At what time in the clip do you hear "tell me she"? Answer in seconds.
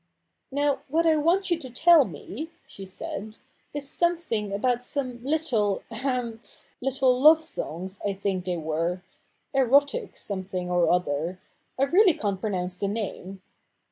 1.69-2.85